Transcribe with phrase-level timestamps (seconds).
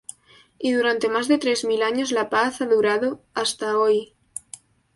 [0.57, 3.21] Y durante más de tres mil años la paz ha durado...
[3.35, 4.15] Hasta hoy...